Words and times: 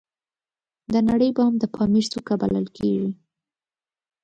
د 0.93 0.95
نړۍ 1.09 1.29
بام 1.37 1.53
د 1.59 1.63
پامیر 1.75 2.05
څوکه 2.11 2.33
بلل 2.41 2.65
کیږي 2.77 3.09